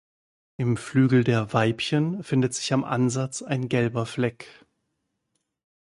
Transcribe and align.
Im 0.57 0.77
Flügel 0.77 1.23
der 1.23 1.53
Weibchen 1.53 2.23
findet 2.23 2.55
sich 2.55 2.73
am 2.73 2.83
Ansatz 2.83 3.43
ein 3.43 3.69
gelber 3.69 4.07
Fleck. 4.07 4.47